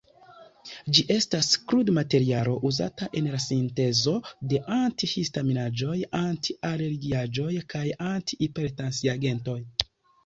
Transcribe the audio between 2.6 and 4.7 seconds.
uzata en la sintezo de